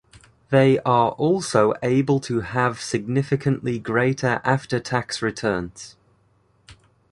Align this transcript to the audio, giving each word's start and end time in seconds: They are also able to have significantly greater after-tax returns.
They 0.49 0.79
are 0.79 1.11
also 1.11 1.75
able 1.83 2.19
to 2.21 2.39
have 2.39 2.81
significantly 2.81 3.77
greater 3.77 4.41
after-tax 4.43 5.21
returns. 5.21 5.95